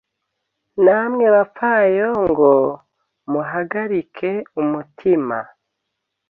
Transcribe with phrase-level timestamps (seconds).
[0.83, 2.53] namwe bapfayongo,
[3.31, 4.31] muhagarike
[4.61, 5.37] umutima;